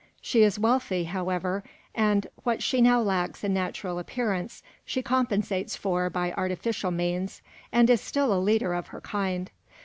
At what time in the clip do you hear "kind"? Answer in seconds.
9.01-9.51